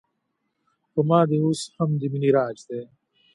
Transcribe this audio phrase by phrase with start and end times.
[0.93, 2.81] په ما دې اوس هم د مینې راج دی